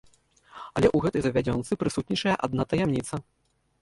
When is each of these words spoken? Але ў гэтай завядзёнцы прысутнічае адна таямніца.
Але 0.75 0.87
ў 0.95 0.97
гэтай 1.03 1.21
завядзёнцы 1.25 1.71
прысутнічае 1.83 2.35
адна 2.49 2.63
таямніца. 2.73 3.25